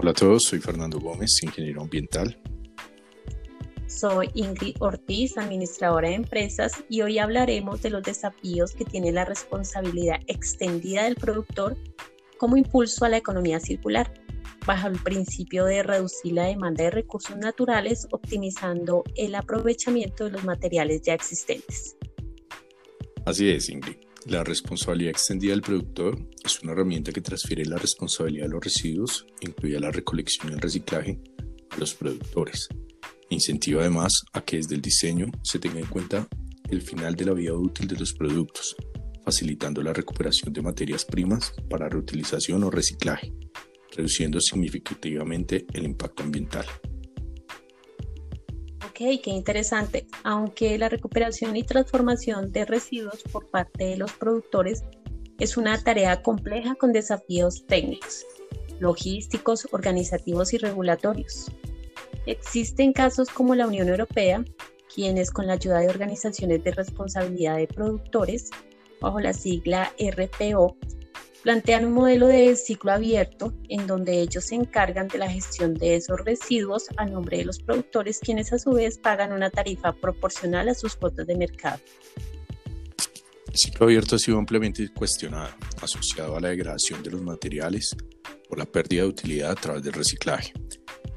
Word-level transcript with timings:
Hola 0.00 0.12
a 0.12 0.14
todos, 0.14 0.44
soy 0.44 0.60
Fernando 0.60 1.00
Gómez, 1.00 1.42
ingeniero 1.42 1.82
ambiental. 1.82 2.40
Soy 3.88 4.30
Ingrid 4.34 4.76
Ortiz, 4.78 5.36
administradora 5.36 6.10
de 6.10 6.14
empresas, 6.14 6.84
y 6.88 7.02
hoy 7.02 7.18
hablaremos 7.18 7.82
de 7.82 7.90
los 7.90 8.04
desafíos 8.04 8.70
que 8.74 8.84
tiene 8.84 9.10
la 9.10 9.24
responsabilidad 9.24 10.20
extendida 10.28 11.02
del 11.02 11.16
productor 11.16 11.76
como 12.38 12.56
impulso 12.56 13.06
a 13.06 13.08
la 13.08 13.16
economía 13.16 13.58
circular, 13.58 14.14
bajo 14.64 14.86
el 14.86 15.02
principio 15.02 15.64
de 15.64 15.82
reducir 15.82 16.34
la 16.34 16.44
demanda 16.44 16.84
de 16.84 16.90
recursos 16.92 17.36
naturales, 17.36 18.06
optimizando 18.12 19.02
el 19.16 19.34
aprovechamiento 19.34 20.26
de 20.26 20.30
los 20.30 20.44
materiales 20.44 21.02
ya 21.02 21.14
existentes. 21.14 21.96
Así 23.24 23.50
es, 23.50 23.68
Ingrid. 23.68 23.96
La 24.28 24.44
responsabilidad 24.44 25.12
extendida 25.12 25.52
del 25.52 25.62
productor 25.62 26.18
es 26.44 26.62
una 26.62 26.72
herramienta 26.72 27.12
que 27.12 27.22
transfiere 27.22 27.64
la 27.64 27.78
responsabilidad 27.78 28.44
de 28.44 28.50
los 28.50 28.62
residuos, 28.62 29.26
incluida 29.40 29.80
la 29.80 29.90
recolección 29.90 30.50
y 30.50 30.52
el 30.52 30.60
reciclaje, 30.60 31.18
a 31.70 31.78
los 31.78 31.94
productores. 31.94 32.68
Incentiva 33.30 33.80
además 33.80 34.12
a 34.34 34.42
que 34.42 34.58
desde 34.58 34.74
el 34.74 34.82
diseño 34.82 35.28
se 35.42 35.58
tenga 35.58 35.80
en 35.80 35.86
cuenta 35.86 36.28
el 36.68 36.82
final 36.82 37.14
de 37.14 37.24
la 37.24 37.32
vida 37.32 37.54
útil 37.54 37.88
de 37.88 37.98
los 37.98 38.12
productos, 38.12 38.76
facilitando 39.24 39.82
la 39.82 39.94
recuperación 39.94 40.52
de 40.52 40.60
materias 40.60 41.06
primas 41.06 41.54
para 41.70 41.88
reutilización 41.88 42.62
o 42.64 42.70
reciclaje, 42.70 43.32
reduciendo 43.96 44.42
significativamente 44.42 45.64
el 45.72 45.84
impacto 45.84 46.22
ambiental. 46.22 46.66
Qué 48.98 49.20
interesante. 49.26 50.08
Aunque 50.24 50.76
la 50.76 50.88
recuperación 50.88 51.54
y 51.54 51.62
transformación 51.62 52.50
de 52.50 52.64
residuos 52.64 53.22
por 53.30 53.48
parte 53.48 53.84
de 53.84 53.96
los 53.96 54.12
productores 54.14 54.82
es 55.38 55.56
una 55.56 55.80
tarea 55.80 56.20
compleja 56.20 56.74
con 56.74 56.92
desafíos 56.92 57.64
técnicos, 57.68 58.26
logísticos, 58.80 59.68
organizativos 59.70 60.52
y 60.52 60.58
regulatorios. 60.58 61.46
Existen 62.26 62.92
casos 62.92 63.28
como 63.28 63.54
la 63.54 63.68
Unión 63.68 63.88
Europea, 63.88 64.44
quienes 64.92 65.30
con 65.30 65.46
la 65.46 65.52
ayuda 65.52 65.78
de 65.78 65.90
organizaciones 65.90 66.64
de 66.64 66.72
responsabilidad 66.72 67.56
de 67.56 67.68
productores, 67.68 68.50
bajo 69.00 69.20
la 69.20 69.32
sigla 69.32 69.92
RPO, 70.00 70.76
plantean 71.42 71.86
un 71.86 71.92
modelo 71.92 72.26
de 72.26 72.56
ciclo 72.56 72.92
abierto 72.92 73.54
en 73.68 73.86
donde 73.86 74.20
ellos 74.20 74.44
se 74.44 74.54
encargan 74.54 75.08
de 75.08 75.18
la 75.18 75.30
gestión 75.30 75.74
de 75.74 75.96
esos 75.96 76.18
residuos 76.24 76.86
a 76.96 77.06
nombre 77.06 77.38
de 77.38 77.44
los 77.44 77.60
productores, 77.60 78.18
quienes 78.18 78.52
a 78.52 78.58
su 78.58 78.72
vez 78.72 78.98
pagan 78.98 79.32
una 79.32 79.50
tarifa 79.50 79.92
proporcional 79.92 80.68
a 80.68 80.74
sus 80.74 80.96
cuotas 80.96 81.26
de 81.26 81.36
mercado. 81.36 81.80
El 83.46 83.56
ciclo 83.56 83.86
abierto 83.86 84.16
ha 84.16 84.18
sido 84.18 84.38
ampliamente 84.38 84.88
cuestionado, 84.92 85.54
asociado 85.80 86.36
a 86.36 86.40
la 86.40 86.48
degradación 86.48 87.02
de 87.02 87.10
los 87.10 87.22
materiales 87.22 87.96
o 88.50 88.56
la 88.56 88.66
pérdida 88.66 89.02
de 89.02 89.08
utilidad 89.08 89.50
a 89.52 89.54
través 89.54 89.82
del 89.82 89.94
reciclaje. 89.94 90.52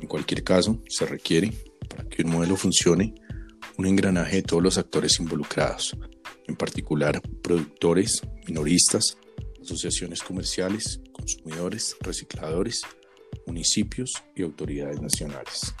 En 0.00 0.06
cualquier 0.06 0.44
caso, 0.44 0.80
se 0.88 1.06
requiere, 1.06 1.52
para 1.88 2.04
que 2.04 2.22
un 2.22 2.30
modelo 2.30 2.56
funcione, 2.56 3.14
un 3.78 3.86
engranaje 3.86 4.36
de 4.36 4.42
todos 4.42 4.62
los 4.62 4.78
actores 4.78 5.18
involucrados, 5.20 5.96
en 6.46 6.56
particular 6.56 7.20
productores, 7.42 8.22
minoristas, 8.46 9.16
asociaciones 9.68 10.22
comerciales, 10.22 11.00
consumidores, 11.12 11.94
recicladores, 12.00 12.82
municipios 13.46 14.14
y 14.34 14.42
autoridades 14.42 15.00
nacionales. 15.00 15.74